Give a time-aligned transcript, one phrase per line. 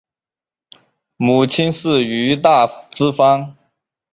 [1.15, 3.55] 母亲是于大之方。